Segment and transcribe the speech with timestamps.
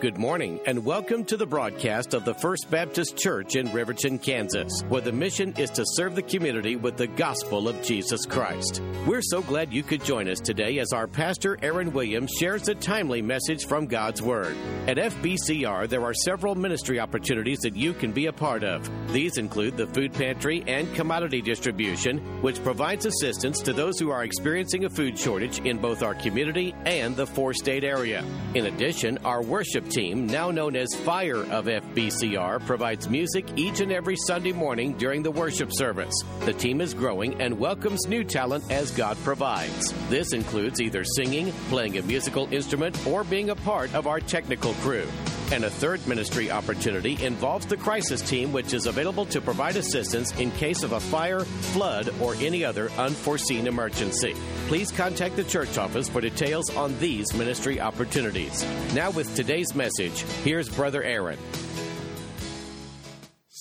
[0.00, 4.80] Good morning and welcome to the broadcast of the First Baptist Church in Riverton, Kansas,
[4.88, 8.80] where the mission is to serve the community with the gospel of Jesus Christ.
[9.06, 12.74] We're so glad you could join us today as our pastor Aaron Williams shares a
[12.74, 14.56] timely message from God's Word.
[14.86, 18.90] At FBCR, there are several ministry opportunities that you can be a part of.
[19.12, 24.24] These include the food pantry and commodity distribution, which provides assistance to those who are
[24.24, 28.24] experiencing a food shortage in both our community and the four state area.
[28.54, 33.92] In addition, our worship team, now known as Fire of FBCR, provides music each and
[33.92, 36.14] every Sunday morning during the worship service.
[36.40, 39.92] The team is growing and welcomes new talent as God provides.
[40.08, 44.72] This includes either singing, playing a musical instrument, or being a part of our technical
[44.74, 45.06] crew.
[45.52, 50.32] And a third ministry opportunity involves the crisis team, which is available to provide assistance
[50.38, 54.34] in case of a fire, flood, or any other unforeseen emergency.
[54.68, 58.64] Please contact the church office for details on these ministry opportunities.
[58.94, 61.38] Now, with today's message, here's Brother Aaron.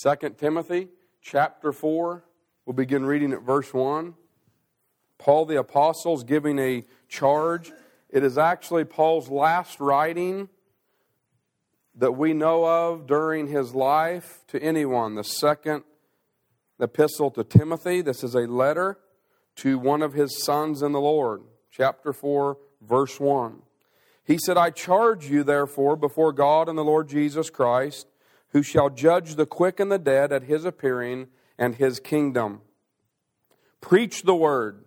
[0.03, 0.89] 2 Timothy
[1.21, 2.23] chapter 4,
[2.65, 4.13] we'll begin reading at verse 1.
[5.17, 7.71] Paul the Apostle is giving a charge.
[8.11, 10.49] It is actually Paul's last writing
[11.99, 15.15] that we know of during his life to anyone.
[15.15, 15.83] The second
[16.79, 18.97] epistle to Timothy, this is a letter
[19.57, 21.41] to one of his sons in the Lord.
[21.71, 23.61] Chapter 4, verse 1.
[24.23, 28.07] He said, I charge you, therefore, before God and the Lord Jesus Christ,
[28.51, 31.27] who shall judge the quick and the dead at his appearing
[31.57, 32.61] and his kingdom.
[33.81, 34.85] Preach the word.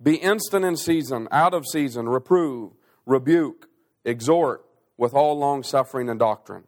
[0.00, 2.74] Be instant in season, out of season, reprove,
[3.04, 3.66] rebuke,
[4.04, 4.64] exhort
[4.98, 6.64] with all long suffering and doctrine.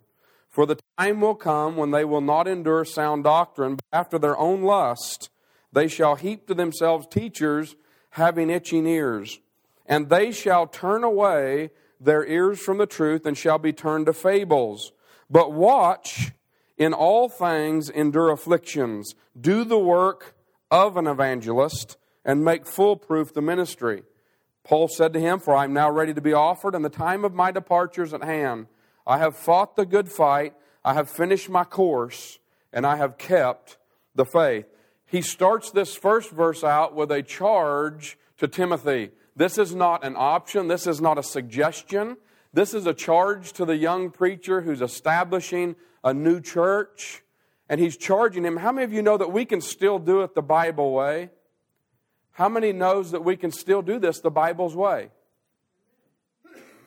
[0.48, 4.39] For the time will come when they will not endure sound doctrine, but after their
[4.39, 5.28] own lust
[5.72, 7.77] they shall heap to themselves teachers
[8.11, 9.41] having itching ears.
[9.87, 14.12] And they shall turn away their ears from the truth and shall be turned to
[14.12, 14.92] fables.
[15.28, 16.33] But watch,
[16.77, 20.34] in all things endure afflictions, do the work
[20.71, 24.05] of an evangelist, and make full proof the ministry.
[24.65, 27.25] Paul said to him, For I am now ready to be offered, and the time
[27.25, 28.66] of my departure is at hand.
[29.06, 30.54] I have fought the good fight,
[30.84, 32.38] I have finished my course,
[32.72, 33.78] and I have kept
[34.15, 34.66] the faith.
[35.06, 39.10] He starts this first verse out with a charge to Timothy.
[39.34, 42.16] This is not an option, this is not a suggestion.
[42.53, 47.22] This is a charge to the young preacher who's establishing a new church.
[47.69, 48.56] And he's charging him.
[48.56, 51.31] How many of you know that we can still do it the Bible way?
[52.33, 55.11] How many knows that we can still do this the Bible's way?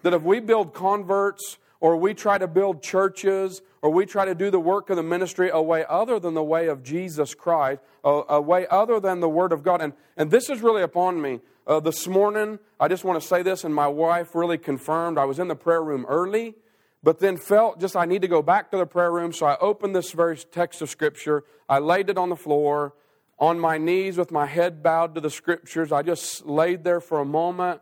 [0.01, 4.33] That if we build converts or we try to build churches or we try to
[4.33, 7.81] do the work of the ministry a way other than the way of Jesus Christ,
[8.03, 9.81] a, a way other than the Word of God.
[9.81, 11.41] And, and this is really upon me.
[11.65, 15.17] Uh, this morning, I just want to say this, and my wife really confirmed.
[15.17, 16.55] I was in the prayer room early,
[17.03, 19.31] but then felt just I need to go back to the prayer room.
[19.31, 21.43] So I opened this very text of Scripture.
[21.69, 22.93] I laid it on the floor
[23.39, 25.91] on my knees with my head bowed to the scriptures.
[25.91, 27.81] I just laid there for a moment.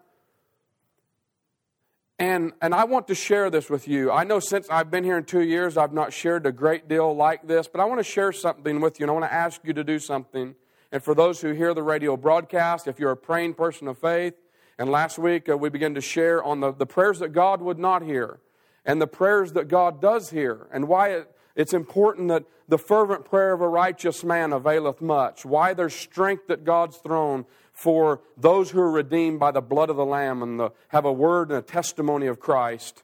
[2.18, 4.12] And, and I want to share this with you.
[4.12, 7.16] I know since I've been here in two years, I've not shared a great deal
[7.16, 9.62] like this, but I want to share something with you, and I want to ask
[9.64, 10.54] you to do something.
[10.92, 14.36] And for those who hear the radio broadcast, if you're a praying person of faith,
[14.78, 17.80] and last week uh, we began to share on the, the prayers that God would
[17.80, 18.40] not hear
[18.86, 23.26] and the prayers that God does hear and why it, it's important that the fervent
[23.26, 25.46] prayer of a righteous man availeth much.
[25.46, 29.96] Why there's strength at God's throne for those who are redeemed by the blood of
[29.96, 33.04] the Lamb and the, have a word and a testimony of Christ.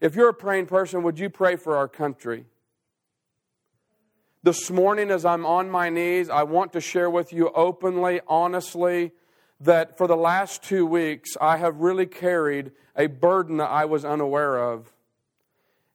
[0.00, 2.44] If you're a praying person, would you pray for our country?
[4.44, 9.10] This morning, as I'm on my knees, I want to share with you openly, honestly,
[9.60, 14.04] that for the last two weeks, I have really carried a burden that I was
[14.04, 14.92] unaware of.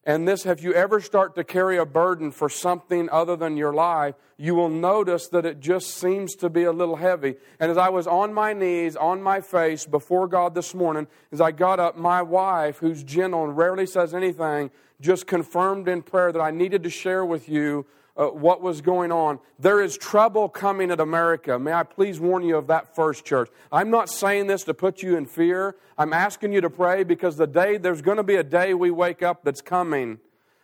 [0.05, 3.73] And this, if you ever start to carry a burden for something other than your
[3.73, 7.35] life, you will notice that it just seems to be a little heavy.
[7.57, 11.39] And as I was on my knees, on my face before God this morning, as
[11.39, 16.33] I got up, my wife, who's gentle and rarely says anything, just confirmed in prayer
[16.33, 17.85] that I needed to share with you
[18.15, 19.39] uh, what was going on.
[19.59, 21.57] There is trouble coming at America.
[21.57, 23.49] May I please warn you of that first church?
[23.71, 25.75] I'm not saying this to put you in fear.
[25.97, 28.91] I'm asking you to pray because the day, there's going to be a day we
[28.91, 30.19] wake up that's coming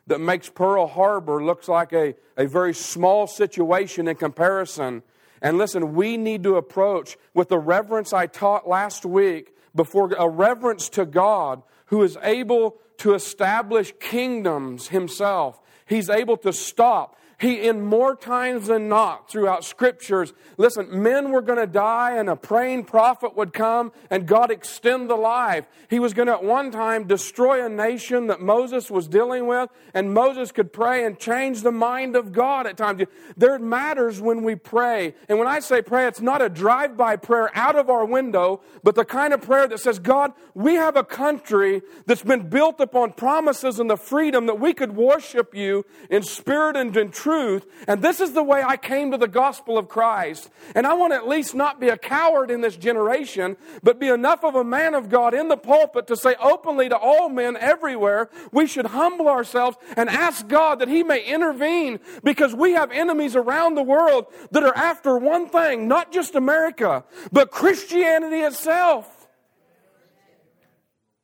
[0.07, 5.03] that makes Pearl Harbor looks like a, a very small situation in comparison.
[5.41, 10.27] And listen, we need to approach with the reverence I taught last week before a
[10.27, 15.61] reverence to God who is able to establish kingdoms himself.
[15.85, 21.41] He's able to stop He, in more times than not, throughout scriptures, listen, men were
[21.41, 25.65] going to die and a praying prophet would come and God extend the life.
[25.89, 29.69] He was going to at one time destroy a nation that Moses was dealing with
[29.93, 33.03] and Moses could pray and change the mind of God at times.
[33.37, 35.15] There matters when we pray.
[35.29, 38.95] And when I say pray, it's not a drive-by prayer out of our window, but
[38.95, 43.13] the kind of prayer that says, God, we have a country that's been built upon
[43.13, 47.67] promises and the freedom that we could worship you in spirit and in truth truth.
[47.87, 50.49] And this is the way I came to the gospel of Christ.
[50.73, 54.07] And I want to at least not be a coward in this generation, but be
[54.07, 57.55] enough of a man of God in the pulpit to say openly to all men
[57.57, 62.91] everywhere, we should humble ourselves and ask God that He may intervene because we have
[62.91, 69.07] enemies around the world that are after one thing, not just America, but Christianity itself.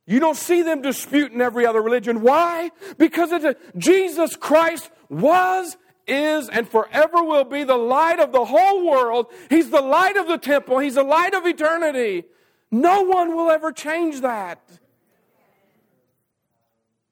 [0.06, 2.22] You don't see them disputing every other religion.
[2.22, 2.70] Why?
[3.00, 8.86] Because a, Jesus Christ was is and forever will be the light of the whole
[8.86, 9.28] world.
[9.50, 10.80] He's the light of the temple.
[10.80, 12.26] He's the light of eternity.
[12.72, 14.60] No one will ever change that.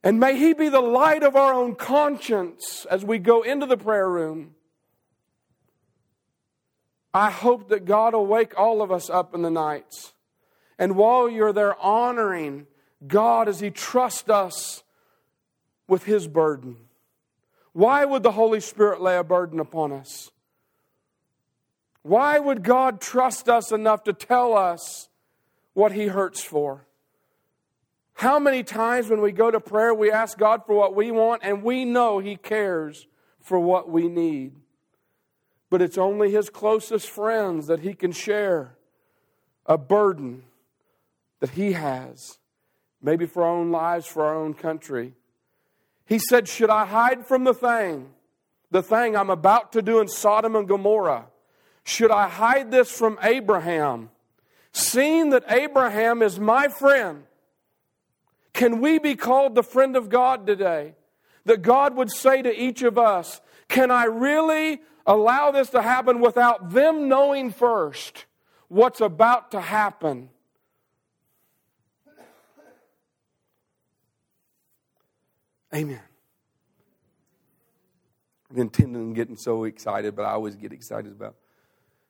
[0.04, 3.78] And may He be the light of our own conscience as we go into the
[3.78, 4.56] prayer room.
[7.13, 10.13] I hope that God will wake all of us up in the nights.
[10.78, 12.68] And while you're there honoring
[13.07, 14.84] God as He trusts us
[15.88, 16.78] with His burden.
[17.73, 20.31] Why would the Holy Spirit lay a burden upon us?
[22.03, 25.09] Why would God trust us enough to tell us
[25.73, 26.85] what He hurts for?
[28.13, 31.41] How many times when we go to prayer, we ask God for what we want
[31.43, 33.07] and we know He cares
[33.41, 34.53] for what we need?
[35.69, 38.75] But it's only His closest friends that He can share
[39.65, 40.43] a burden
[41.39, 42.37] that He has,
[43.01, 45.13] maybe for our own lives, for our own country.
[46.05, 48.09] He said, Should I hide from the thing,
[48.71, 51.25] the thing I'm about to do in Sodom and Gomorrah?
[51.83, 54.09] Should I hide this from Abraham?
[54.71, 57.23] Seeing that Abraham is my friend,
[58.53, 60.95] can we be called the friend of God today?
[61.45, 66.21] That God would say to each of us, Can I really allow this to happen
[66.21, 68.25] without them knowing first
[68.67, 70.29] what's about to happen?
[75.73, 75.99] Amen.
[78.51, 81.35] I'm intending on getting so excited, but I always get excited about.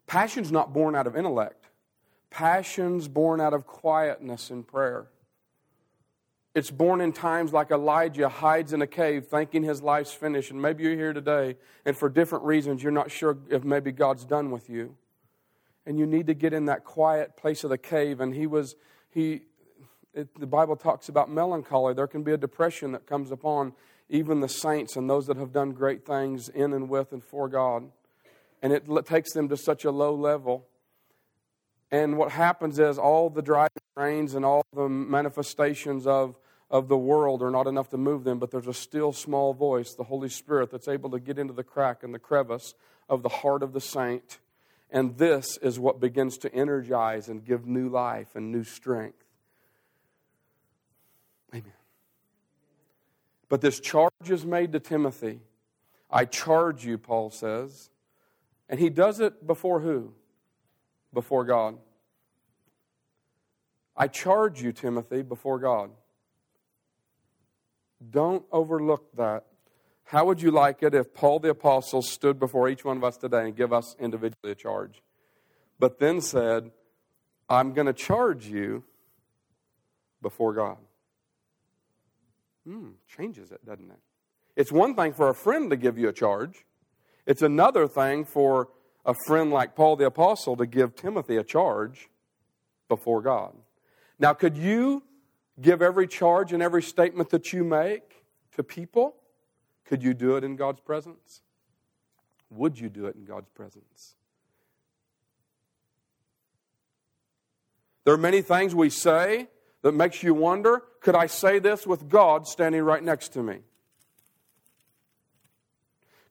[0.06, 1.68] Passion's not born out of intellect.
[2.30, 5.08] Passion's born out of quietness and prayer.
[6.54, 10.52] It's born in times like Elijah hides in a cave thinking his life's finished.
[10.52, 11.56] And maybe you're here today,
[11.86, 14.96] and for different reasons, you're not sure if maybe God's done with you.
[15.86, 18.20] And you need to get in that quiet place of the cave.
[18.20, 18.76] And he was,
[19.10, 19.44] he,
[20.14, 21.94] it, the Bible talks about melancholy.
[21.94, 23.74] There can be a depression that comes upon
[24.10, 27.48] even the saints and those that have done great things in and with and for
[27.48, 27.90] God.
[28.62, 30.68] And it takes them to such a low level.
[31.92, 36.38] And what happens is all the driving rains and all the manifestations of,
[36.70, 39.94] of the world are not enough to move them, but there's a still small voice,
[39.94, 42.74] the Holy Spirit, that's able to get into the crack and the crevice
[43.10, 44.40] of the heart of the saint.
[44.90, 49.23] And this is what begins to energize and give new life and new strength.
[51.54, 51.74] Amen.
[53.50, 55.42] But this charge is made to Timothy.
[56.10, 57.90] I charge you, Paul says.
[58.68, 60.14] And he does it before who?
[61.14, 61.78] Before God.
[63.96, 65.92] I charge you, Timothy, before God.
[68.10, 69.46] Don't overlook that.
[70.06, 73.18] How would you like it if Paul the Apostle stood before each one of us
[73.18, 75.02] today and give us individually a charge,
[75.80, 76.72] but then said,
[77.48, 78.84] I'm going to charge you
[80.22, 80.78] before God?
[82.68, 84.00] Hmm, changes it, doesn't it?
[84.56, 86.66] It's one thing for a friend to give you a charge,
[87.26, 88.70] it's another thing for
[89.06, 92.10] a friend like Paul the Apostle to give Timothy a charge
[92.88, 93.54] before God.
[94.20, 95.04] Now, could you
[95.62, 98.24] give every charge and every statement that you make
[98.56, 99.16] to people?
[99.86, 101.42] Could you do it in God's presence?
[102.50, 104.16] Would you do it in God's presence?
[108.06, 109.48] There are many things we say
[109.82, 113.60] that makes you wonder could I say this with God standing right next to me?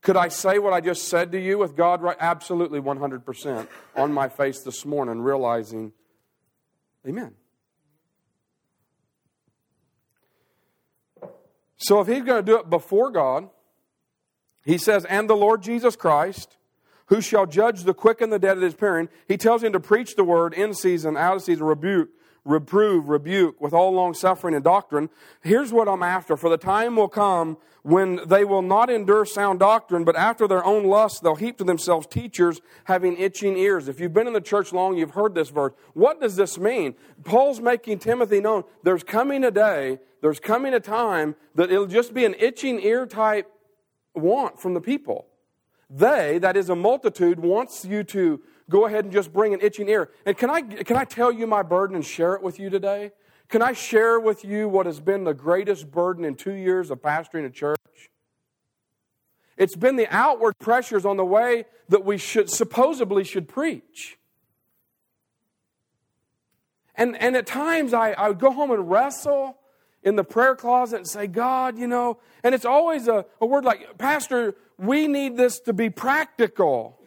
[0.00, 2.16] Could I say what I just said to you with God right?
[2.18, 5.92] Absolutely 100% on my face this morning, realizing,
[7.06, 7.34] Amen.
[11.76, 13.50] So if he's going to do it before God,
[14.64, 16.56] he says, and the Lord Jesus Christ,
[17.06, 19.80] who shall judge the quick and the dead at his appearing, he tells him to
[19.80, 22.08] preach the word in season, out of season, rebuke,
[22.44, 25.08] reprove, rebuke with all long suffering and doctrine.
[25.42, 26.36] Here's what I'm after.
[26.36, 30.64] For the time will come when they will not endure sound doctrine, but after their
[30.64, 33.88] own lust, they'll heap to themselves teachers having itching ears.
[33.88, 35.72] If you've been in the church long, you've heard this verse.
[35.94, 36.94] What does this mean?
[37.24, 42.14] Paul's making Timothy known there's coming a day, there's coming a time that it'll just
[42.14, 43.50] be an itching ear type
[44.14, 45.26] want from the people.
[45.90, 49.88] They, that is a multitude, wants you to go ahead and just bring an itching
[49.88, 50.10] ear.
[50.24, 53.12] And can I, can I tell you my burden and share it with you today?
[53.48, 57.02] Can I share with you what has been the greatest burden in two years of
[57.02, 57.78] pastoring a church?
[59.56, 64.18] It's been the outward pressures on the way that we should supposedly should preach.
[66.94, 69.58] And, and at times I, I would go home and wrestle
[70.02, 73.64] in the prayer closet and say, God, you know, and it's always a, a word
[73.64, 76.98] like, Pastor, we need this to be practical.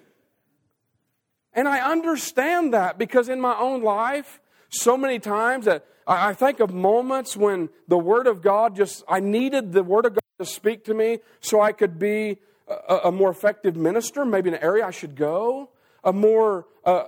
[1.55, 6.59] And I understand that because in my own life, so many times that I think
[6.59, 10.45] of moments when the Word of God just, I needed the Word of God to
[10.45, 14.85] speak to me so I could be a, a more effective minister, maybe an area
[14.85, 15.69] I should go,
[16.03, 17.05] a more, uh,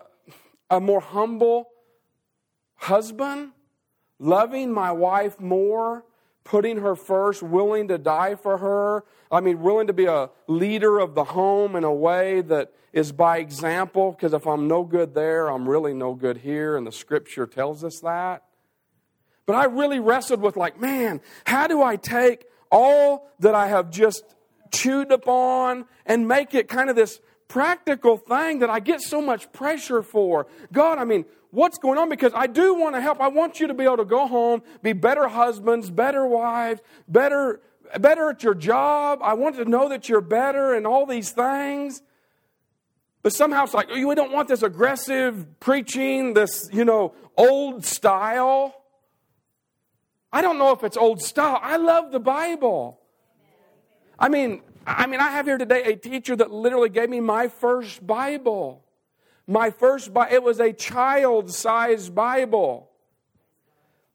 [0.70, 1.70] a more humble
[2.76, 3.52] husband,
[4.18, 6.06] loving my wife more,
[6.48, 9.04] putting her first, willing to die for her.
[9.30, 13.12] I mean, willing to be a leader of the home in a way that is
[13.12, 16.92] by example, because if I'm no good there, I'm really no good here, and the
[16.94, 18.44] scripture tells us that.
[19.46, 23.92] But I really wrestled with, like, man, how do I take all that I have
[23.92, 24.24] just
[24.72, 29.52] chewed upon and make it kind of this practical thing that I get so much
[29.52, 30.48] pressure for?
[30.72, 32.10] God, I mean, what's going on?
[32.10, 33.20] Because I do want to help.
[33.20, 37.62] I want you to be able to go home, be better husbands, better wives, better,
[38.00, 39.20] better at your job.
[39.22, 42.02] I want to know that you're better and all these things.
[43.24, 47.86] But somehow it's like, oh, we don't want this aggressive preaching, this, you know, old
[47.86, 48.74] style.
[50.32, 51.60] I don't know if it's old style.
[51.62, 53.00] I love the Bible.
[54.20, 57.50] I mean, I mean, I have here today a teacher that literally gave me my
[57.50, 58.87] first Bible.
[59.48, 62.90] My first Bible, it was a child sized Bible.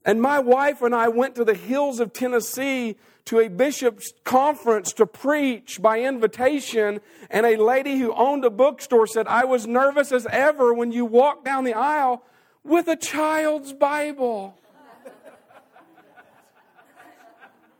[0.05, 4.93] And my wife and I went to the hills of Tennessee to a bishop's conference
[4.95, 7.01] to preach by invitation.
[7.31, 11.05] And a lady who owned a bookstore said, I was nervous as ever when you
[11.05, 12.25] walked down the aisle
[12.65, 14.59] with a child's Bible.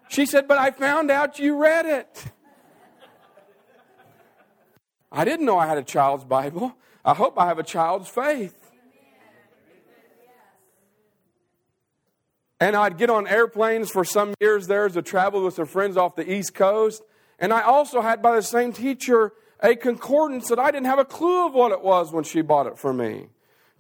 [0.09, 2.22] She said, But I found out you read it.
[5.13, 6.75] I didn't know I had a child's Bible.
[7.05, 8.59] I hope I have a child's faith.
[12.59, 16.17] And I'd get on airplanes for some years there to travel with some friends off
[16.17, 17.03] the East Coast.
[17.39, 21.05] And I also had by the same teacher a concordance that I didn't have a
[21.05, 23.27] clue of what it was when she bought it for me.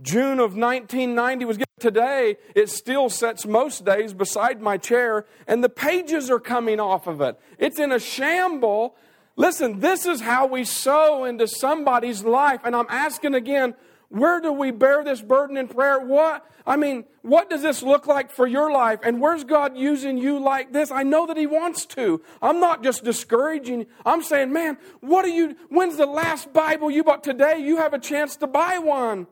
[0.02, 1.58] June of 1990 was.
[1.78, 7.08] Today, it still sits most days beside my chair, and the pages are coming off
[7.08, 7.40] of it.
[7.58, 8.94] It's in a shamble.
[9.36, 12.60] Listen, this is how we sow into somebody's life.
[12.64, 13.74] And I'm asking again,
[14.08, 15.98] where do we bear this burden in prayer?
[15.98, 19.00] What, I mean, what does this look like for your life?
[19.02, 20.90] And where's God using you like this?
[20.90, 22.20] I know that He wants to.
[22.42, 23.86] I'm not just discouraging.
[24.04, 27.24] I'm saying, man, what are you, when's the last Bible you bought?
[27.24, 29.26] Today you have a chance to buy one.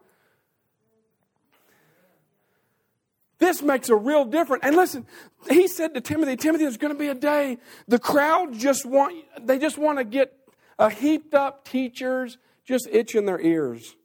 [3.41, 4.63] This makes a real difference.
[4.65, 5.07] And listen,
[5.49, 7.59] he said to Timothy, Timothy, there's going to be a day.
[7.89, 10.33] The crowd just want, they just want to get
[10.79, 13.97] a heaped up teachers just itching their ears.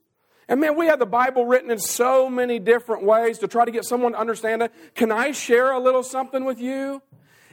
[0.47, 3.71] And man, we have the Bible written in so many different ways to try to
[3.71, 4.71] get someone to understand it.
[4.95, 7.01] Can I share a little something with you?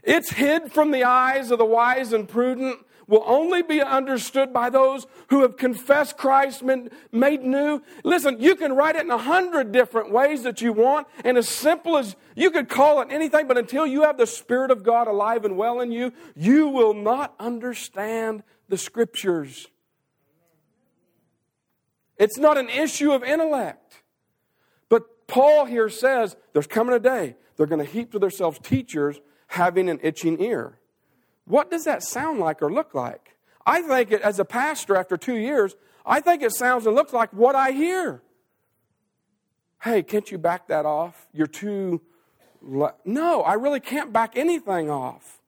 [0.05, 4.71] It's hid from the eyes of the wise and prudent, will only be understood by
[4.71, 6.63] those who have confessed Christ,
[7.13, 7.83] made new.
[8.05, 11.49] Listen, you can write it in a hundred different ways that you want, and as
[11.49, 15.09] simple as you could call it anything, but until you have the Spirit of God
[15.09, 19.69] alive and well in you, you will not understand the Scriptures.
[22.19, 24.03] It's not an issue of intellect.
[24.89, 29.21] But Paul here says there's coming a day they're going to heap to themselves teachers
[29.49, 30.79] having an itching ear.
[31.53, 33.37] What does that sound like or look like?
[33.67, 37.13] I think it, as a pastor after two years, I think it sounds and looks
[37.13, 38.23] like what I hear.
[39.83, 41.29] Hey, can't you back that off?
[41.31, 42.01] You're too.
[42.63, 42.95] Le-.
[43.05, 45.43] No, I really can't back anything off.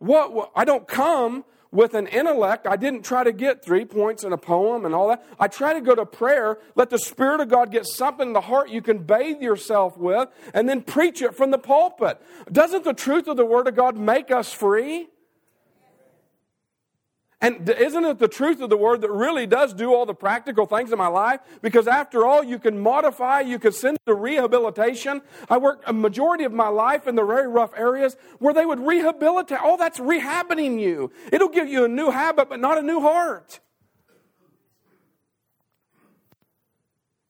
[0.00, 2.66] What, what I don't come with an intellect.
[2.66, 5.24] I didn't try to get three points in a poem and all that.
[5.40, 8.42] I try to go to prayer, let the Spirit of God get something in the
[8.42, 12.20] heart you can bathe yourself with, and then preach it from the pulpit.
[12.52, 15.08] Doesn't the truth of the Word of God make us free?
[17.42, 20.64] And isn't it the truth of the word that really does do all the practical
[20.64, 21.40] things in my life?
[21.60, 25.22] Because after all, you can modify, you can send to rehabilitation.
[25.50, 28.78] I worked a majority of my life in the very rough areas where they would
[28.78, 29.58] rehabilitate.
[29.60, 31.10] Oh, that's rehabbing you.
[31.32, 33.58] It'll give you a new habit, but not a new heart.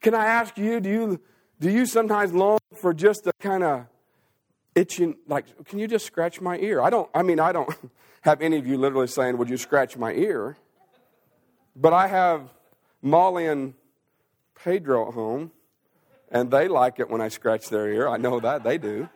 [0.03, 1.21] Can I ask you, do you,
[1.59, 3.87] do you sometimes long for just a kind of
[4.75, 6.83] itching, like, can you just scratch my ear?
[6.83, 7.75] I don't, I mean, I don't
[8.23, 10.57] have any of you literally saying, would you scratch my ear?
[11.77, 12.49] But I have
[13.01, 13.75] Molly and
[14.55, 15.51] Pedro at home,
[16.31, 18.09] and they like it when I scratch their ear.
[18.09, 19.09] I know that, they do.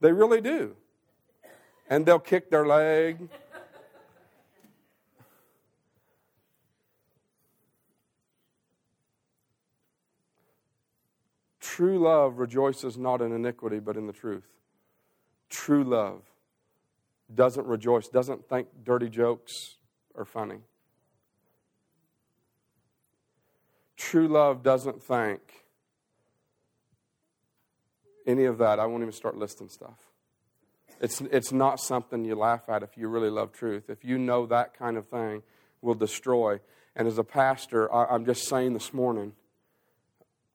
[0.00, 0.76] They really do.
[1.88, 3.28] And they'll kick their leg
[11.72, 14.44] True love rejoices not in iniquity, but in the truth.
[15.48, 16.20] True love
[17.34, 19.78] doesn't rejoice, doesn't think dirty jokes
[20.14, 20.58] are funny.
[23.96, 25.40] True love doesn't think
[28.26, 28.78] any of that.
[28.78, 30.10] I won't even start listing stuff.
[31.00, 33.88] It's, it's not something you laugh at if you really love truth.
[33.88, 35.42] If you know that kind of thing
[35.80, 36.60] will destroy.
[36.94, 39.32] And as a pastor, I, I'm just saying this morning,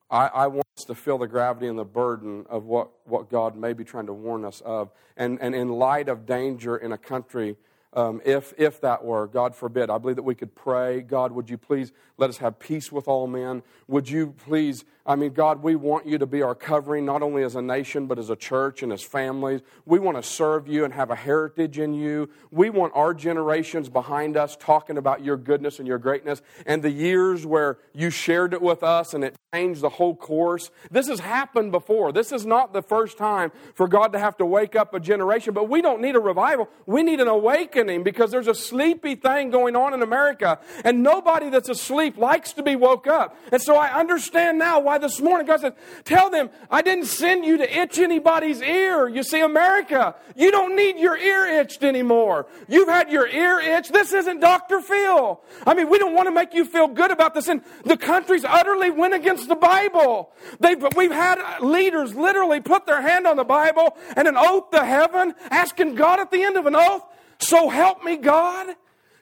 [0.09, 3.57] I, I, want us to feel the gravity and the burden of what, what God
[3.57, 4.89] may be trying to warn us of.
[5.17, 7.57] And, and in light of danger in a country
[7.93, 11.49] um, if, if that were, God forbid, I believe that we could pray, God, would
[11.49, 13.63] you please let us have peace with all men?
[13.87, 17.43] Would you please, I mean, God, we want you to be our covering, not only
[17.43, 19.61] as a nation, but as a church and as families.
[19.85, 22.29] We want to serve you and have a heritage in you.
[22.51, 26.91] We want our generations behind us talking about your goodness and your greatness and the
[26.91, 30.71] years where you shared it with us and it changed the whole course.
[30.91, 32.11] This has happened before.
[32.11, 35.53] This is not the first time for God to have to wake up a generation,
[35.53, 36.67] but we don't need a revival.
[36.85, 41.49] We need an awakening because there's a sleepy thing going on in America, and nobody
[41.49, 43.37] that's asleep likes to be woke up.
[43.53, 47.45] And so I understand now why this morning God said, Tell them, I didn't send
[47.45, 49.07] you to itch anybody's ear.
[49.07, 52.47] You see, America, you don't need your ear itched anymore.
[52.67, 53.93] You've had your ear itched.
[53.93, 54.81] This isn't Dr.
[54.81, 55.41] Phil.
[55.65, 57.47] I mean, we don't want to make you feel good about this.
[57.47, 60.31] And the country's utterly went against the Bible.
[60.59, 64.83] They've, we've had leaders literally put their hand on the Bible and an oath to
[64.83, 67.03] heaven, asking God at the end of an oath,
[67.39, 68.75] so help me God.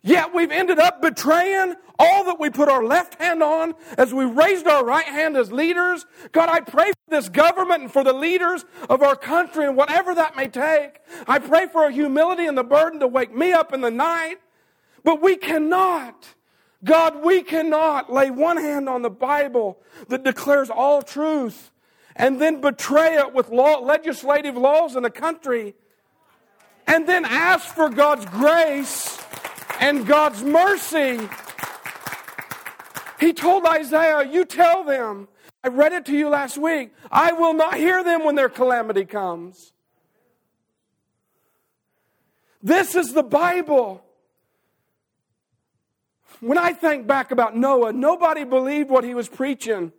[0.05, 4.23] Yet we've ended up betraying all that we put our left hand on as we
[4.23, 6.05] raised our right hand as leaders.
[6.31, 10.13] God, I pray for this government and for the leaders of our country and whatever
[10.13, 10.99] that may take.
[11.27, 14.35] I pray for a humility and the burden to wake me up in the night.
[15.03, 16.35] But we cannot,
[16.83, 21.71] God, we cannot lay one hand on the Bible that declares all truth
[22.15, 25.73] and then betray it with law, legislative laws in the country
[26.87, 29.17] and then ask for God's grace
[29.79, 31.29] and God's mercy.
[33.19, 35.27] He told Isaiah, You tell them,
[35.63, 39.05] I read it to you last week, I will not hear them when their calamity
[39.05, 39.73] comes.
[42.61, 44.03] This is the Bible.
[46.39, 49.91] When I think back about Noah, nobody believed what he was preaching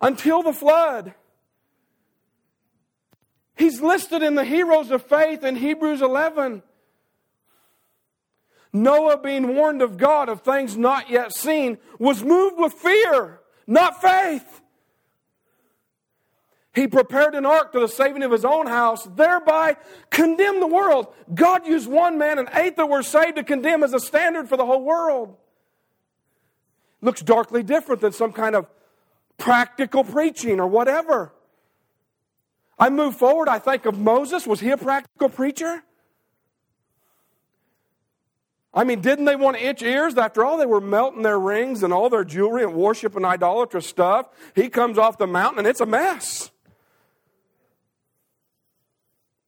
[0.00, 1.14] until the flood.
[3.54, 6.62] He's listed in the heroes of faith in Hebrews 11.
[8.72, 14.00] Noah, being warned of God of things not yet seen, was moved with fear, not
[14.00, 14.60] faith.
[16.74, 19.76] He prepared an ark to the saving of his own house, thereby
[20.08, 21.12] condemned the world.
[21.34, 24.56] God used one man and eight that were saved to condemn as a standard for
[24.56, 25.36] the whole world.
[27.02, 28.66] Looks darkly different than some kind of
[29.36, 31.34] practical preaching or whatever.
[32.78, 34.46] I move forward, I think of Moses.
[34.46, 35.82] Was he a practical preacher?
[38.74, 40.16] I mean, didn't they want to itch ears?
[40.16, 44.28] After all, they were melting their rings and all their jewelry and worshiping idolatrous stuff.
[44.54, 46.50] He comes off the mountain and it's a mess.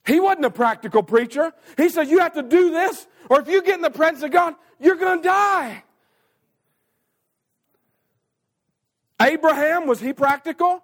[0.07, 1.53] He wasn't a practical preacher.
[1.79, 4.31] He said, You have to do this, or if you get in the presence of
[4.31, 5.83] God, you're going to die.
[9.23, 10.83] Abraham, was he practical?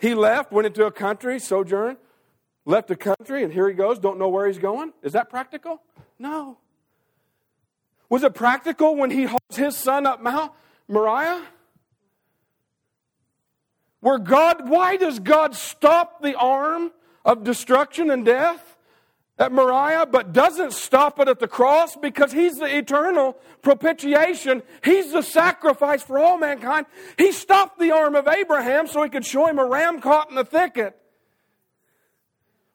[0.00, 1.98] He left, went into a country, sojourn,
[2.64, 4.92] left a country, and here he goes, don't know where he's going.
[5.02, 5.82] Is that practical?
[6.18, 6.56] No.
[8.12, 10.52] Was it practical when he holds his son up Mount
[10.86, 11.46] Moriah?
[14.00, 16.90] Where God, why does God stop the arm
[17.24, 18.76] of destruction and death?
[19.38, 24.62] at Moriah, but doesn't stop it at the cross because he's the eternal propitiation.
[24.84, 26.84] He's the sacrifice for all mankind.
[27.16, 30.36] He stopped the arm of Abraham so he could show him a ram caught in
[30.36, 30.96] the thicket.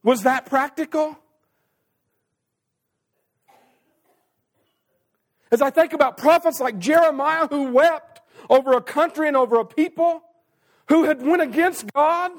[0.03, 1.17] Was that practical?
[5.51, 9.65] As I think about prophets like Jeremiah who wept over a country and over a
[9.65, 10.21] people
[10.89, 12.31] who had went against God,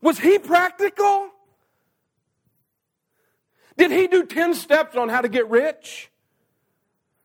[0.00, 1.30] was he practical?
[3.76, 6.10] Did he do 10 steps on how to get rich?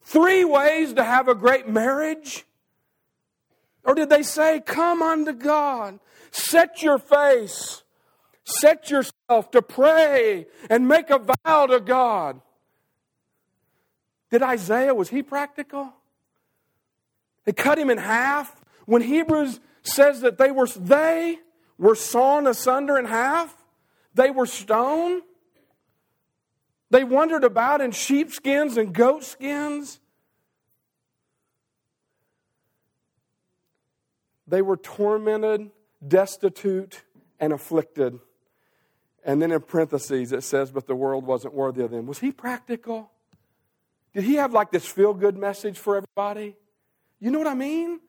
[0.03, 2.45] Three ways to have a great marriage?
[3.83, 5.99] Or did they say, Come unto God,
[6.31, 7.83] set your face,
[8.43, 12.41] set yourself to pray and make a vow to God?
[14.29, 15.93] Did Isaiah, was he practical?
[17.45, 18.53] They cut him in half.
[18.85, 21.39] When Hebrews says that they were, they
[21.77, 23.55] were sawn asunder in half,
[24.13, 25.21] they were stoned.
[26.89, 29.99] They wandered about in sheepskins and goat skins.
[34.47, 35.71] They were tormented,
[36.05, 37.03] destitute,
[37.39, 38.19] and afflicted.
[39.25, 42.07] And then in parentheses it says, but the world wasn't worthy of them.
[42.07, 43.11] Was he practical?
[44.17, 46.55] Did he have like this feel good message for everybody?
[47.19, 47.99] You know what I mean?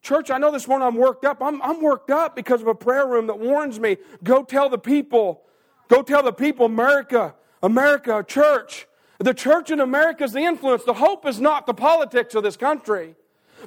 [0.00, 1.42] Church, I know this morning I'm worked up.
[1.42, 4.78] I'm, I'm worked up because of a prayer room that warns me go tell the
[4.78, 5.42] people,
[5.88, 8.86] go tell the people, America, America, church.
[9.18, 10.84] The church in America is the influence.
[10.84, 13.14] The hope is not the politics of this country.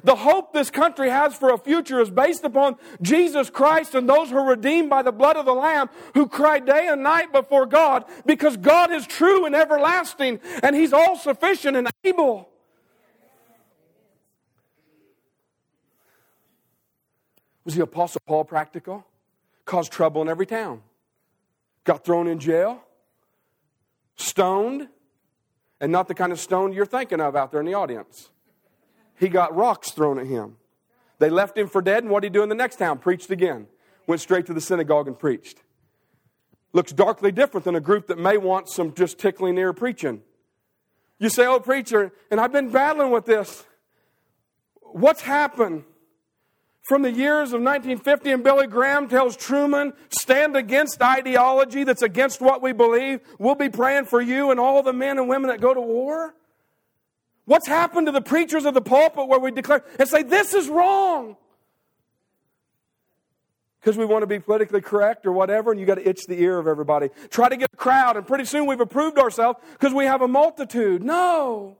[0.04, 4.30] The hope this country has for a future is based upon Jesus Christ and those
[4.30, 7.66] who are redeemed by the blood of the Lamb who cry day and night before
[7.66, 12.48] God because God is true and everlasting and He's all sufficient and able.
[17.64, 19.06] Was the Apostle Paul practical?
[19.64, 20.82] Caused trouble in every town.
[21.84, 22.82] Got thrown in jail
[24.16, 24.88] stoned,
[25.80, 28.30] and not the kind of stone you're thinking of out there in the audience.
[29.22, 30.56] He got rocks thrown at him.
[31.20, 32.98] They left him for dead, and what did he do in the next town?
[32.98, 33.68] Preached again.
[34.08, 35.62] Went straight to the synagogue and preached.
[36.72, 40.22] Looks darkly different than a group that may want some just tickling ear preaching.
[41.20, 43.64] You say, Oh, preacher, and I've been battling with this.
[44.80, 45.84] What's happened?
[46.82, 52.40] from the years of 1950 and Billy Graham tells Truman, stand against ideology that's against
[52.40, 53.20] what we believe.
[53.38, 56.34] We'll be praying for you and all the men and women that go to war.
[57.44, 60.68] What's happened to the preachers of the pulpit where we declare and say, this is
[60.68, 61.36] wrong?
[63.80, 66.40] Because we want to be politically correct or whatever, and you got to itch the
[66.40, 67.10] ear of everybody.
[67.30, 70.28] Try to get a crowd, and pretty soon we've approved ourselves because we have a
[70.28, 71.02] multitude.
[71.02, 71.76] No.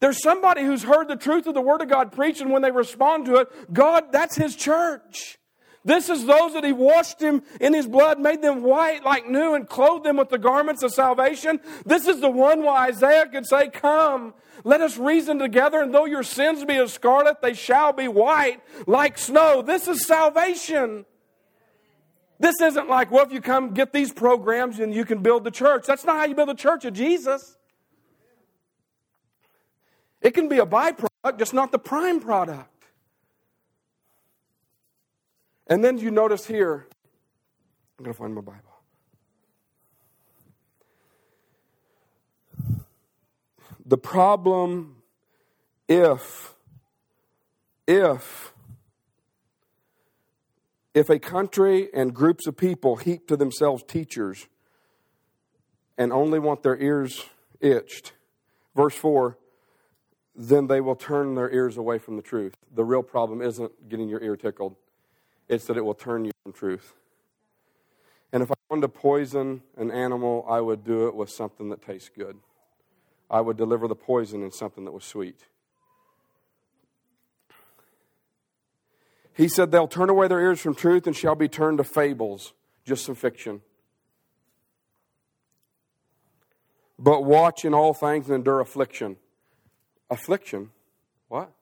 [0.00, 2.70] There's somebody who's heard the truth of the Word of God preached, and when they
[2.70, 5.38] respond to it, God, that's His church.
[5.84, 9.54] This is those that He washed Him in His blood, made them white like new,
[9.54, 11.60] and clothed them with the garments of salvation.
[11.86, 16.04] This is the one why Isaiah could say, Come, let us reason together, and though
[16.04, 19.62] your sins be as scarlet, they shall be white like snow.
[19.62, 21.04] This is salvation.
[22.40, 25.50] This isn't like, well, if you come get these programs and you can build the
[25.50, 25.86] church.
[25.86, 27.56] That's not how you build the church of Jesus.
[30.20, 32.77] It can be a byproduct, just not the prime product.
[35.68, 36.86] And then you notice here,
[37.98, 38.62] I'm going to find my Bible.
[43.84, 44.96] The problem
[45.88, 46.54] if,
[47.86, 48.52] if,
[50.94, 54.46] if a country and groups of people heap to themselves teachers
[55.96, 57.24] and only want their ears
[57.60, 58.12] itched,
[58.74, 59.38] verse 4
[60.38, 62.54] then they will turn their ears away from the truth.
[62.72, 64.76] The real problem isn't getting your ear tickled,
[65.48, 66.94] it's that it will turn you from truth.
[68.32, 71.82] And if I wanted to poison an animal, I would do it with something that
[71.82, 72.36] tastes good.
[73.30, 75.46] I would deliver the poison in something that was sweet.
[79.34, 82.52] He said, They'll turn away their ears from truth and shall be turned to fables,
[82.84, 83.62] just some fiction.
[86.98, 89.16] But watch in all things and endure affliction
[90.10, 90.70] affliction.
[91.28, 91.52] What?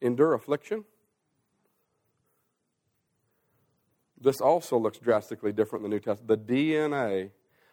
[0.00, 0.84] Endure affliction?
[4.20, 6.46] This also looks drastically different in the New Testament.
[6.46, 7.30] The DNA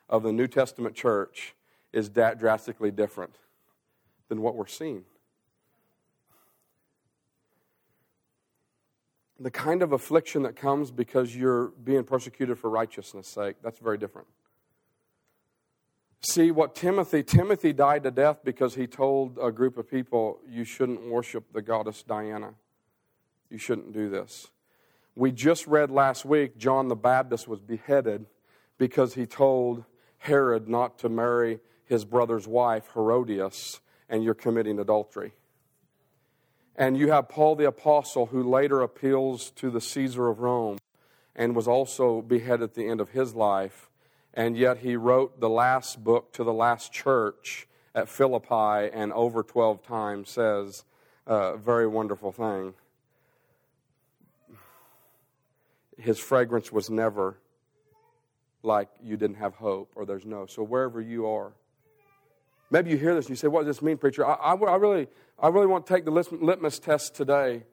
[0.09, 1.55] of the New Testament church
[1.91, 3.35] is that drastically different
[4.29, 5.03] than what we're seeing.
[9.39, 13.97] The kind of affliction that comes because you're being persecuted for righteousness' sake, that's very
[13.97, 14.27] different.
[16.21, 20.63] See what Timothy, Timothy died to death because he told a group of people, you
[20.63, 22.55] shouldn't worship the goddess Diana.
[23.49, 24.47] You shouldn't do this.
[25.17, 28.27] We just read last week John the Baptist was beheaded
[28.77, 29.83] because he told
[30.19, 35.33] Herod not to marry his brother's wife, Herodias, and you're committing adultery.
[36.75, 40.77] And you have Paul the Apostle, who later appeals to the Caesar of Rome
[41.35, 43.89] and was also beheaded at the end of his life
[44.35, 49.41] and yet he wrote the last book to the last church at Philippi and over
[49.41, 50.85] 12 times says
[51.25, 52.75] a very wonderful thing.
[55.97, 57.37] His fragrance was never
[58.63, 60.45] like you didn't have hope or there's no.
[60.45, 61.53] So wherever you are,
[62.69, 64.75] maybe you hear this and you say, "What does this mean, preacher?" I, I, I
[64.75, 65.07] really,
[65.39, 67.63] I really want to take the litmus test today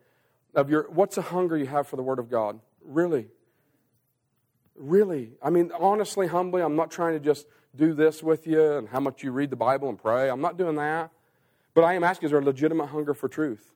[0.54, 2.60] of your what's the hunger you have for the Word of God.
[2.82, 3.28] Really,
[4.74, 5.32] really.
[5.42, 9.00] I mean, honestly, humbly, I'm not trying to just do this with you and how
[9.00, 10.30] much you read the Bible and pray.
[10.30, 11.10] I'm not doing that.
[11.74, 13.72] But I am asking, is there a legitimate hunger for truth?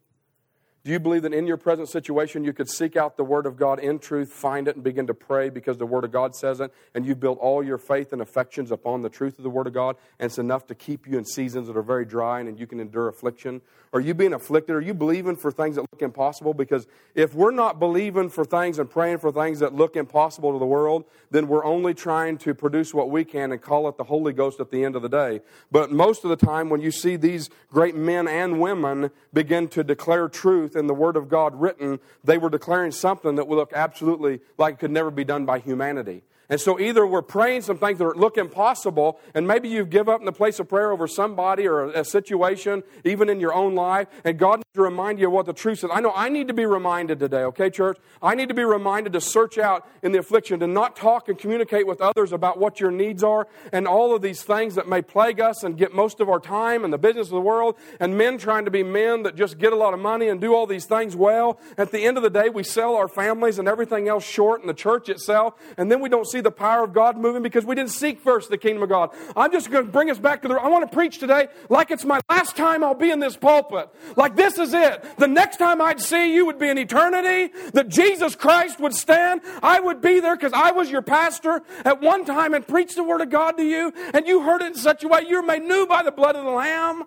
[0.84, 3.56] Do you believe that in your present situation you could seek out the Word of
[3.56, 6.60] God in truth, find it, and begin to pray because the Word of God says
[6.60, 9.66] it, and you've built all your faith and affections upon the truth of the Word
[9.66, 12.58] of God, and it's enough to keep you in seasons that are very dry and
[12.58, 13.60] you can endure affliction?
[13.92, 14.76] Are you being afflicted?
[14.76, 16.52] Are you believing for things that look impossible?
[16.52, 20.58] Because if we're not believing for things and praying for things that look impossible to
[20.58, 24.04] the world, then we're only trying to produce what we can and call it the
[24.04, 25.40] Holy Ghost at the end of the day.
[25.72, 29.82] But most of the time, when you see these great men and women begin to
[29.82, 33.72] declare truth in the Word of God written, they were declaring something that would look
[33.72, 36.22] absolutely like it could never be done by humanity.
[36.50, 40.20] And so either we're praying some things that look impossible, and maybe you give up
[40.20, 44.08] in the place of prayer over somebody or a, situation, even in your own life,
[44.24, 45.90] and God needs to remind you of what the truth is.
[45.92, 47.98] I know I need to be reminded today, okay, church?
[48.22, 51.38] I need to be reminded to search out in the affliction, to not talk and
[51.38, 55.02] communicate with others about what your needs are, and all of these things that may
[55.02, 58.16] plague us and get most of our time and the business of the world, and
[58.16, 60.66] men trying to be men that just get a lot of money and do all
[60.66, 61.60] these things well.
[61.76, 64.66] At the end of the day, we sell our families and everything else short in
[64.66, 67.64] the church itself, and then we don't see see the power of God moving because
[67.64, 69.10] we didn't seek first the kingdom of God.
[69.36, 70.54] I'm just going to bring us back to the.
[70.54, 73.88] I want to preach today like it's my last time I'll be in this pulpit.
[74.16, 75.04] Like this is it.
[75.18, 79.40] The next time I'd see you would be in eternity, that Jesus Christ would stand.
[79.62, 83.04] I would be there because I was your pastor at one time and preached the
[83.04, 85.62] word of God to you, and you heard it in such a way you're made
[85.62, 87.04] new by the blood of the Lamb.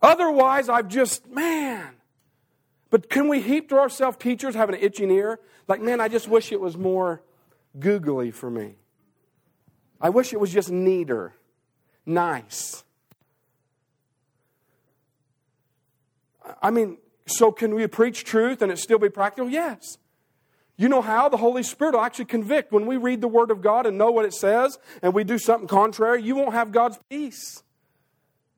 [0.00, 1.94] Otherwise, I've just, man.
[2.90, 5.40] But can we heap to ourselves teachers having an itching ear?
[5.68, 7.22] Like, man, I just wish it was more
[7.78, 8.76] googly for me.
[10.00, 11.34] I wish it was just neater,
[12.04, 12.82] nice.
[16.60, 19.48] I mean, so can we preach truth and it still be practical?
[19.48, 19.98] Yes.
[20.76, 21.28] You know how?
[21.28, 22.72] The Holy Spirit will actually convict.
[22.72, 25.38] When we read the Word of God and know what it says and we do
[25.38, 27.62] something contrary, you won't have God's peace.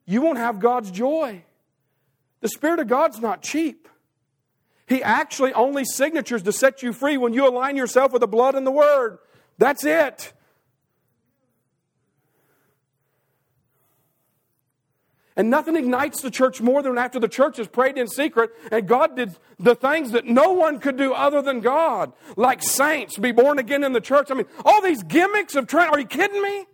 [0.06, 1.44] You won't have God's joy.
[2.40, 3.88] The Spirit of God's not cheap.
[4.86, 8.54] He actually only signatures to set you free when you align yourself with the blood
[8.54, 9.18] and the word.
[9.58, 10.32] That's it.
[15.36, 18.86] And nothing ignites the church more than after the church has prayed in secret and
[18.86, 23.32] God did the things that no one could do other than God, like saints, be
[23.32, 24.30] born again in the church.
[24.30, 26.66] I mean, all these gimmicks of trying, are you kidding me?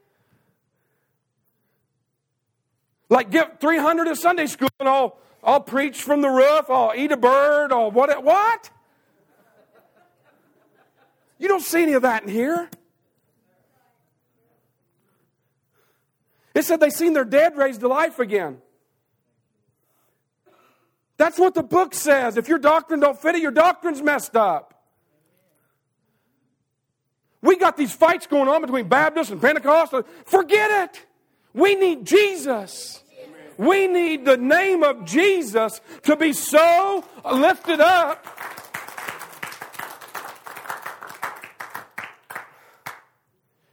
[3.08, 6.68] Like give 300 at Sunday school and all I'll preach from the roof.
[6.68, 7.72] I'll eat a bird.
[7.72, 8.22] I'll what?
[8.22, 8.70] What?
[11.38, 12.68] You don't see any of that in here.
[16.54, 18.60] It said they seen their dead raised to life again.
[21.16, 22.36] That's what the book says.
[22.36, 24.74] If your doctrine don't fit it, your doctrine's messed up.
[27.42, 30.06] We got these fights going on between Baptists and Pentecostals.
[30.26, 31.06] Forget it.
[31.54, 33.02] We need Jesus.
[33.60, 38.26] We need the name of Jesus to be so lifted up.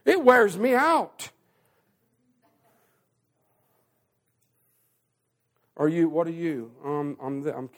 [0.04, 1.30] It wears me out.
[5.78, 6.10] Are you?
[6.10, 6.70] What are you?
[6.84, 7.40] Um, I'm.
[7.40, 7.70] The, I'm.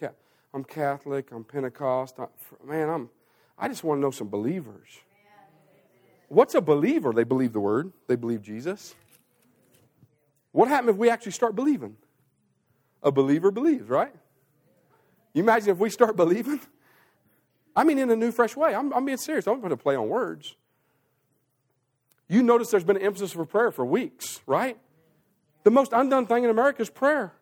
[0.52, 1.30] I'm Catholic.
[1.30, 2.16] I'm Pentecost.
[2.18, 2.26] I,
[2.66, 3.08] man, I'm.
[3.56, 4.88] I just want to know some believers.
[6.26, 7.12] What's a believer?
[7.12, 7.92] They believe the word.
[8.08, 8.96] They believe Jesus.
[10.50, 11.96] What happens if we actually start believing?
[13.02, 14.14] A believer believes, right?
[15.32, 16.60] You imagine if we start believing?
[17.74, 18.74] I mean, in a new, fresh way.
[18.74, 19.46] I'm, I'm being serious.
[19.46, 20.56] I'm going to play on words.
[22.28, 24.78] You notice there's been an emphasis for prayer for weeks, right?
[25.64, 27.32] The most undone thing in America is prayer.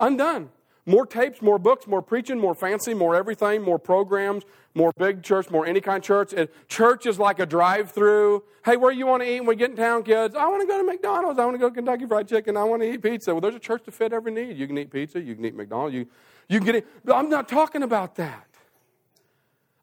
[0.00, 0.50] Undone.
[0.88, 5.50] More tapes, more books, more preaching, more fancy, more everything, more programs, more big church,
[5.50, 6.32] more any kind of church.
[6.66, 8.42] church is like a drive through.
[8.64, 10.34] Hey, where you want to eat when we get in town, kids?
[10.34, 11.38] I want to go to McDonald's.
[11.38, 12.56] I want to go to Kentucky Fried Chicken.
[12.56, 13.34] I want to eat pizza.
[13.34, 14.56] Well, there's a church to fit every need.
[14.56, 15.20] You can eat pizza.
[15.20, 15.94] You can eat McDonald's.
[15.94, 16.06] You,
[16.48, 16.86] you can get it.
[17.12, 18.48] I'm not talking about that.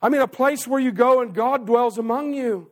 [0.01, 2.71] I mean, a place where you go and God dwells among you.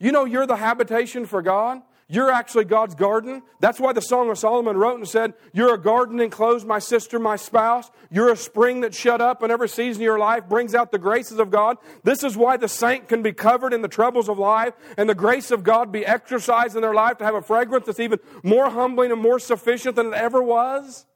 [0.00, 1.82] You know, you're the habitation for God.
[2.12, 3.40] You're actually God's garden.
[3.60, 7.20] That's why the Song of Solomon wrote and said, You're a garden enclosed, my sister,
[7.20, 7.88] my spouse.
[8.10, 10.98] You're a spring that's shut up, and every season of your life brings out the
[10.98, 11.76] graces of God.
[12.02, 15.14] This is why the saint can be covered in the troubles of life and the
[15.14, 18.70] grace of God be exercised in their life to have a fragrance that's even more
[18.70, 21.06] humbling and more sufficient than it ever was.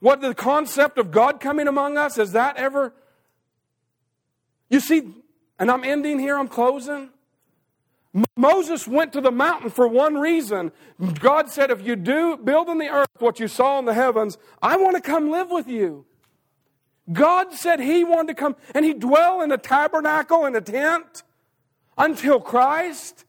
[0.00, 2.92] What the concept of God coming among us, is that ever?
[4.68, 5.10] You see,
[5.58, 7.08] and I'm ending here, I'm closing.
[8.36, 10.72] Moses went to the mountain for one reason.
[11.20, 14.38] God said, If you do build in the earth what you saw in the heavens,
[14.62, 16.06] I want to come live with you.
[17.12, 21.22] God said He wanted to come, and He dwell in a tabernacle in a tent
[21.96, 23.24] until Christ.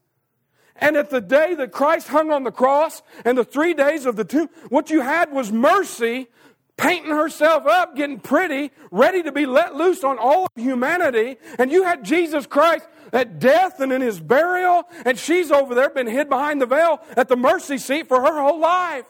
[0.76, 4.16] And at the day that Christ hung on the cross and the three days of
[4.16, 6.28] the tomb, what you had was mercy
[6.80, 11.36] painting herself up, getting pretty, ready to be let loose on all of humanity.
[11.58, 15.90] And you had Jesus Christ at death and in his burial, and she's over there,
[15.90, 19.06] been hid behind the veil at the mercy seat for her whole life.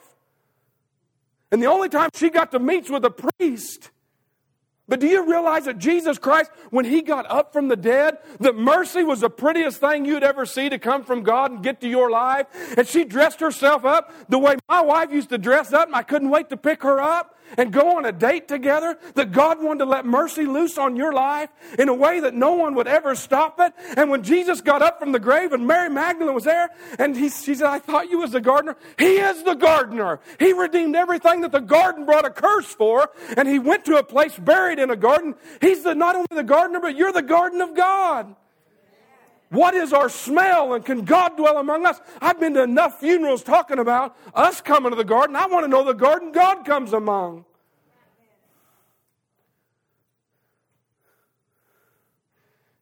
[1.52, 3.92] And the only time she got to meet with a priest.
[4.90, 8.56] But do you realize that Jesus Christ, when he got up from the dead, that
[8.56, 11.88] mercy was the prettiest thing you'd ever see to come from God and get to
[11.88, 12.48] your life?
[12.78, 16.04] And she dressed herself up the way my wife used to dress up, and I
[16.04, 19.80] couldn't wait to pick her up and go on a date together, that God wanted
[19.80, 23.16] to let mercy loose on your life in a way that no one would ever
[23.16, 23.74] stop it.
[23.98, 27.30] And when Jesus got up from the grave and Mary Magdalene was there, and he,
[27.30, 28.78] she said, I thought you was the gardener.
[28.98, 30.20] He is the gardener.
[30.38, 34.04] He redeemed everything that the garden brought a curse for, and he went to a
[34.04, 35.36] place buried in a garden.
[35.62, 38.36] He's the, not only the gardener, but you're the garden of God.
[39.50, 42.00] What is our smell and can God dwell among us?
[42.22, 45.36] I've been to enough funerals talking about us coming to the garden.
[45.36, 47.46] I want to know the garden God comes among.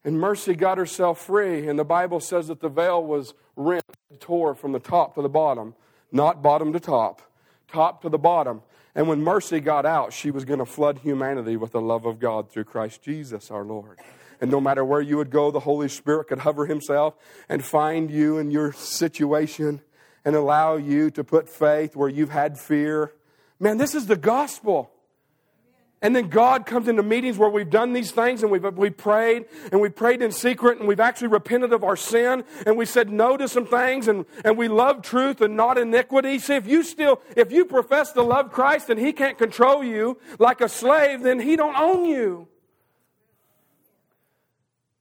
[0.04, 3.84] And Mercy got herself free, and the Bible says that the veil was rent,
[4.22, 5.76] tore from the top to the bottom,
[6.14, 7.22] not bottom to top,
[7.68, 8.62] top to the bottom.
[8.98, 12.20] And when Mercy got out, she was going to flood humanity with the love of
[12.20, 14.00] God through Christ Jesus our Lord.
[14.42, 17.14] And no matter where you would go, the Holy Spirit could hover Himself
[17.48, 19.82] and find you in your situation
[20.26, 23.14] and allow you to put faith where you've had fear.
[23.60, 24.90] Man, this is the gospel.
[26.00, 29.46] And then God comes into meetings where we've done these things and we've, we prayed
[29.72, 33.10] and we prayed in secret and we've actually repented of our sin and we said
[33.10, 36.38] no to some things and, and we love truth and not iniquity.
[36.38, 40.20] See, if you still, if you profess to love Christ and He can't control you
[40.38, 42.48] like a slave, then He don't own you.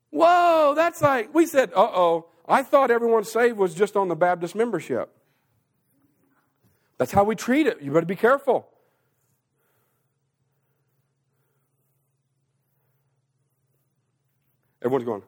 [0.08, 4.16] Whoa, that's like, we said, uh oh, I thought everyone saved was just on the
[4.16, 5.10] Baptist membership.
[6.96, 7.82] That's how we treat it.
[7.82, 8.66] You better be careful.
[14.86, 15.22] Everyone's going.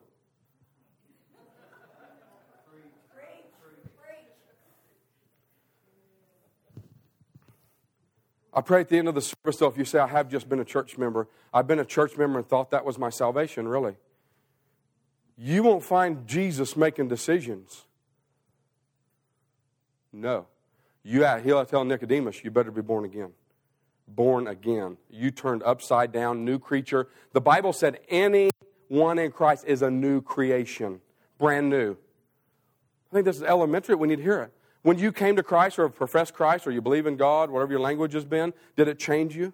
[8.51, 10.49] I pray at the end of the service, though, if you say, I have just
[10.49, 13.67] been a church member, I've been a church member and thought that was my salvation,
[13.67, 13.95] really
[15.41, 17.85] you won't find Jesus making decisions.
[20.11, 20.47] No.
[21.01, 23.31] You, he'll tell Nicodemus, you better be born again.
[24.05, 24.97] Born again.
[25.09, 27.07] You turned upside down, new creature.
[27.31, 27.99] The Bible said
[28.89, 31.01] anyone in Christ is a new creation,
[31.37, 31.97] brand new.
[33.11, 33.95] I think this is elementary.
[33.95, 34.53] We need to hear it.
[34.81, 37.81] When you came to Christ or professed Christ or you believe in God, whatever your
[37.81, 39.51] language has been, did it change you?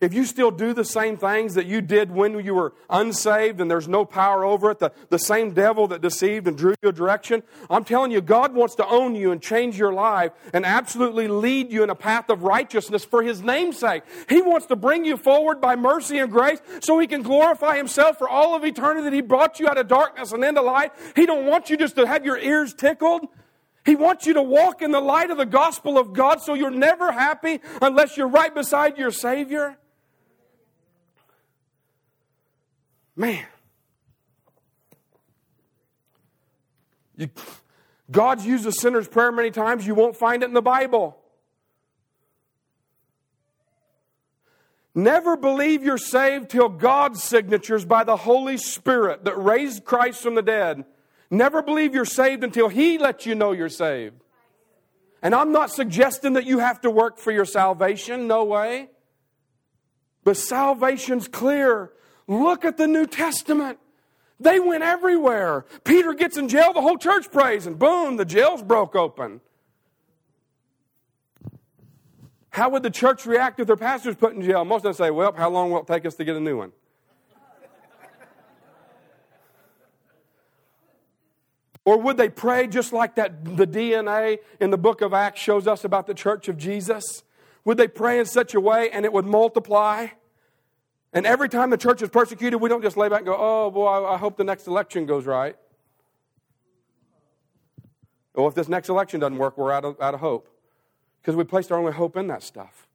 [0.00, 3.70] If you still do the same things that you did when you were unsaved and
[3.70, 6.92] there's no power over it, the, the same devil that deceived and drew you a
[6.92, 11.26] direction, I'm telling you, God wants to own you and change your life and absolutely
[11.26, 14.04] lead you in a path of righteousness for His name's sake.
[14.28, 18.18] He wants to bring you forward by mercy and grace so He can glorify Himself
[18.18, 20.92] for all of eternity that He brought you out of darkness and into light.
[21.16, 23.26] He don't want you just to have your ears tickled.
[23.84, 26.70] He wants you to walk in the light of the gospel of God so you're
[26.70, 29.78] never happy unless you're right beside your Savior.
[33.18, 33.44] Man.
[37.16, 37.28] You,
[38.08, 39.84] God's used the sinner's prayer many times.
[39.84, 41.18] You won't find it in the Bible.
[44.94, 50.36] Never believe you're saved till God's signatures by the Holy Spirit that raised Christ from
[50.36, 50.84] the dead.
[51.28, 54.22] Never believe you're saved until He lets you know you're saved.
[55.22, 58.90] And I'm not suggesting that you have to work for your salvation, no way.
[60.22, 61.90] But salvation's clear.
[62.28, 63.78] Look at the New Testament.
[64.38, 65.64] They went everywhere.
[65.82, 69.40] Peter gets in jail, the whole church prays, and boom, the jail's broke open.
[72.50, 74.64] How would the church react if their pastor's put in jail?
[74.64, 76.58] Most of them say, Well, how long will it take us to get a new
[76.58, 76.72] one?
[81.84, 85.66] Or would they pray just like that the DNA in the book of Acts shows
[85.66, 87.22] us about the church of Jesus?
[87.64, 90.08] Would they pray in such a way and it would multiply?
[91.12, 93.70] And every time the church is persecuted, we don't just lay back and go, oh,
[93.70, 95.56] boy, I hope the next election goes right.
[98.34, 100.48] Well, if this next election doesn't work, we're out of, out of hope.
[101.20, 102.86] Because we placed our only hope in that stuff.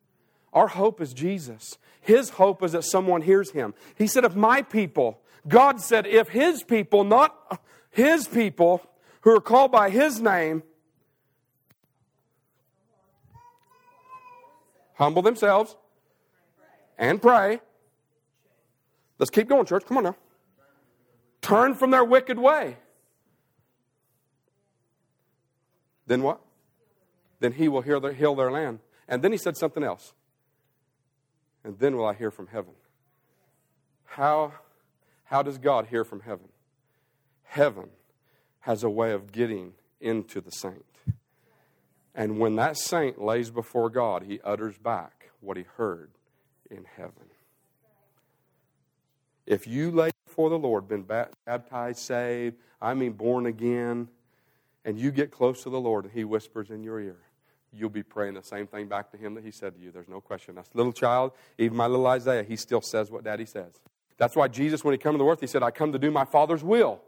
[0.53, 1.77] Our hope is Jesus.
[2.01, 3.73] His hope is that someone hears him.
[3.97, 7.59] He said, if my people, God said, if his people, not
[7.89, 8.81] his people
[9.21, 10.63] who are called by his name
[14.95, 15.75] humble themselves
[16.97, 17.59] and pray.
[19.23, 19.85] Let's keep going, church.
[19.85, 20.17] Come on now.
[21.39, 22.75] Turn from their wicked way.
[26.07, 26.41] Then what?
[27.39, 28.79] Then he will heal their, heal their land.
[29.07, 30.11] And then he said something else.
[31.63, 32.73] And then will I hear from heaven.
[34.03, 34.55] How,
[35.23, 36.49] how does God hear from heaven?
[37.43, 37.91] heaven
[38.59, 39.71] has a way of getting
[40.01, 40.83] into the saint.
[42.13, 46.09] And when that saint lays before God, he utters back what he heard
[46.69, 47.29] in heaven.
[49.45, 51.03] If you lay before the Lord, been
[51.45, 54.07] baptized, saved, I mean born again,
[54.85, 57.17] and you get close to the Lord and he whispers in your ear,
[57.71, 59.91] you'll be praying the same thing back to him that he said to you.
[59.91, 60.55] There's no question.
[60.55, 63.73] That's little child, even my little Isaiah, he still says what daddy says.
[64.17, 66.11] That's why Jesus, when he came to the earth, he said, I come to do
[66.11, 67.01] my Father's will.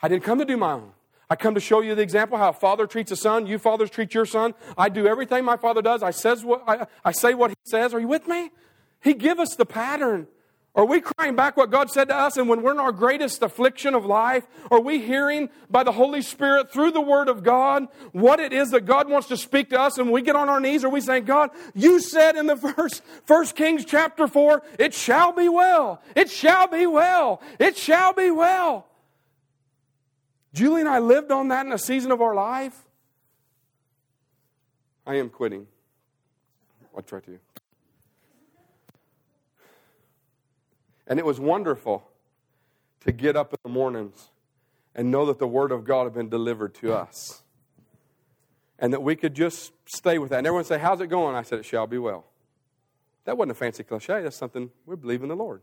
[0.00, 0.92] I didn't come to do my own.
[1.28, 3.46] I come to show you the example how a father treats a son.
[3.46, 4.54] You fathers treat your son.
[4.76, 6.02] I do everything my father does.
[6.02, 7.94] I, says what, I, I say what he says.
[7.94, 8.50] Are you with me?
[9.02, 10.26] He give us the pattern.
[10.76, 12.36] Are we crying back what God said to us?
[12.36, 16.20] And when we're in our greatest affliction of life, are we hearing by the Holy
[16.20, 19.80] Spirit through the Word of God what it is that God wants to speak to
[19.80, 19.98] us?
[19.98, 23.04] And we get on our knees, are we saying, God, you said in the first,
[23.24, 26.02] first Kings chapter 4, it shall be well.
[26.16, 27.40] It shall be well.
[27.60, 28.88] It shall be well.
[30.52, 32.76] Julie and I lived on that in a season of our life.
[35.06, 35.68] I am quitting.
[36.96, 37.38] I'll try to.
[41.06, 42.08] And it was wonderful
[43.00, 44.30] to get up in the mornings
[44.94, 47.42] and know that the Word of God had been delivered to us.
[48.78, 50.38] And that we could just stay with that.
[50.38, 51.36] And everyone say, How's it going?
[51.36, 52.24] I said, It shall be well.
[53.24, 54.22] That wasn't a fancy cliche.
[54.22, 55.62] That's something we believe in the Lord.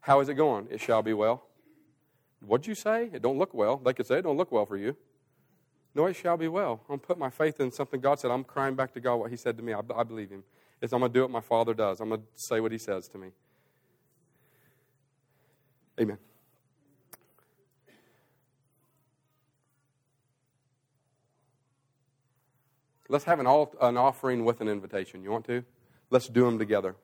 [0.00, 0.68] How is it going?
[0.70, 1.44] It shall be well.
[2.44, 3.10] What'd you say?
[3.12, 3.78] It don't look well.
[3.78, 4.96] They could say it don't look well for you.
[5.94, 6.80] No, it shall be well.
[6.90, 8.30] I'm put my faith in something God said.
[8.30, 9.72] I'm crying back to God what He said to me.
[9.72, 10.44] I, I believe Him.
[10.84, 11.98] It's I'm going to do what my Father does.
[11.98, 13.28] I'm going to say what He says to me.
[15.98, 16.18] Amen.
[23.08, 25.22] Let's have an, an offering with an invitation.
[25.22, 25.64] You want to?
[26.10, 26.96] Let's do them together.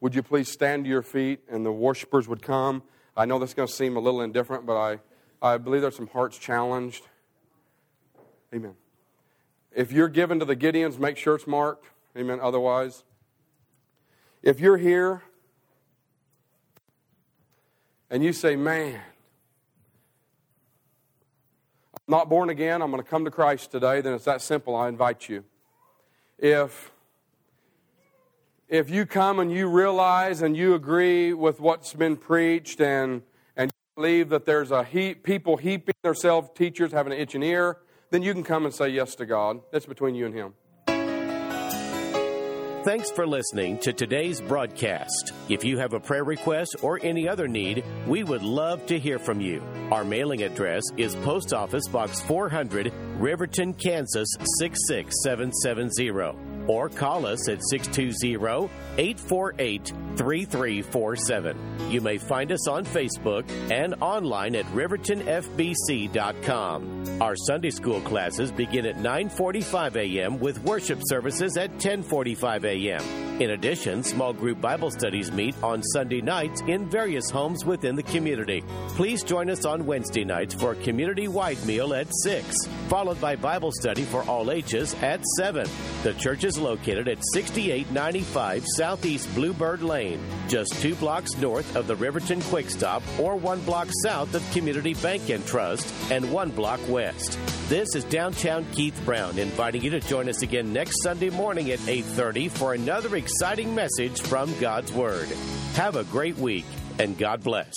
[0.00, 2.84] Would you please stand to your feet and the worshipers would come?
[3.14, 4.98] I know this is going to seem a little indifferent, but I,
[5.42, 7.06] I believe there's some hearts challenged.
[8.54, 8.76] Amen.
[9.74, 11.84] If you're given to the Gideons, make sure it's marked.
[12.16, 12.38] Amen.
[12.40, 13.04] Otherwise,
[14.46, 15.22] if you're here
[18.08, 19.00] and you say, man,
[21.94, 24.76] I'm not born again, I'm going to come to Christ today, then it's that simple.
[24.76, 25.42] I invite you.
[26.38, 26.92] If
[28.68, 33.22] if you come and you realize and you agree with what's been preached and,
[33.56, 37.78] and you believe that there's a heap, people heaping themselves, teachers having an itching ear,
[38.10, 39.60] then you can come and say yes to God.
[39.72, 40.54] That's between you and Him.
[42.86, 45.32] Thanks for listening to today's broadcast.
[45.48, 49.18] If you have a prayer request or any other need, we would love to hear
[49.18, 49.60] from you.
[49.90, 54.28] Our mailing address is Post Office Box 400, Riverton, Kansas
[54.60, 58.34] 66770 or call us at 620
[58.98, 61.90] 848 3347.
[61.90, 67.20] You may find us on Facebook and online at rivertonfbc.com.
[67.20, 70.38] Our Sunday school classes begin at 9:45 a.m.
[70.38, 73.25] with worship services at 10:45 a.m.
[73.38, 78.02] In addition, small group Bible studies meet on Sunday nights in various homes within the
[78.02, 78.64] community.
[78.88, 82.56] Please join us on Wednesday nights for a community-wide meal at 6,
[82.88, 85.68] followed by Bible study for all ages at 7.
[86.02, 91.96] The church is located at 6895 Southeast Bluebird Lane, just two blocks north of the
[91.96, 96.80] Riverton Quick Stop or one block south of Community Bank and Trust and one block
[96.88, 97.38] west.
[97.68, 101.80] This is downtown Keith Brown inviting you to join us again next Sunday morning at
[101.80, 105.26] 8:30 for another exciting message from God's Word.
[105.74, 106.64] Have a great week
[107.00, 107.74] and God bless.